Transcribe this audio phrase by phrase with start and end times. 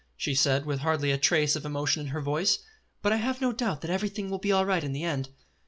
[0.17, 2.57] she said, with hardly a trace of emotion in her voice;
[3.03, 5.29] "but I have no doubt that everything will be all right in the end."